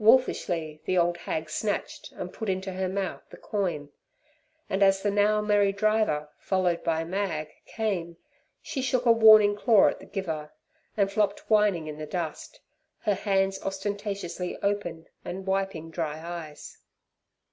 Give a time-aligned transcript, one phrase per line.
[0.00, 3.90] Wolfishly the old hag snatched and put into her mouth the coin,
[4.68, 8.16] and as the now merry driver, followed by Mag, came,
[8.60, 10.52] she shook a warning claw at the giver,
[10.96, 12.58] and flopped whining in the dust,
[13.02, 16.78] her hands ostentatiously open and wiping dry eyes.